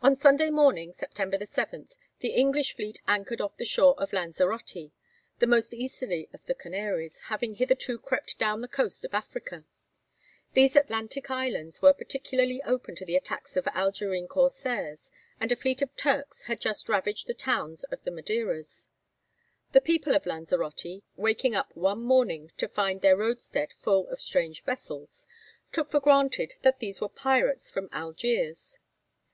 [0.00, 1.90] On Sunday morning, September 7,
[2.20, 4.92] the English fleet anchored off the shore of Lanzarote,
[5.40, 9.66] the most easterly of the Canaries, having hitherto crept down the coast of Africa.
[10.54, 15.82] These Atlantic islands were particularly open to the attacks of Algerine corsairs, and a fleet
[15.82, 18.88] of 'Turks' had just ravaged the towns of the Madeiras.
[19.72, 24.62] The people of Lanzarote, waking up one morning to find their roadstead full of strange
[24.64, 25.26] vessels,
[25.72, 28.78] took for granted that these were pirates from Algiers.